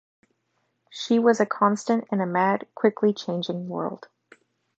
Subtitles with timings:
[0.89, 4.07] She was a constant in a mad, quickly changing world.